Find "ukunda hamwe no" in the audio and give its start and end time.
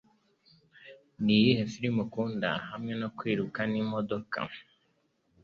2.05-3.09